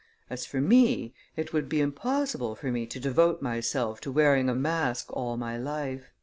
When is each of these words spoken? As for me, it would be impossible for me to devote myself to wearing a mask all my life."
As 0.31 0.47
for 0.47 0.59
me, 0.59 1.13
it 1.35 1.53
would 1.53 1.69
be 1.69 1.79
impossible 1.79 2.55
for 2.55 2.71
me 2.71 2.87
to 2.87 2.99
devote 2.99 3.39
myself 3.43 4.01
to 4.01 4.11
wearing 4.11 4.49
a 4.49 4.55
mask 4.55 5.11
all 5.13 5.37
my 5.37 5.59
life." 5.59 6.09